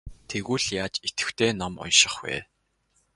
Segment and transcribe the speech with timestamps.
[0.29, 2.37] Тэгвэл яаж идэвхтэй ном унших вэ?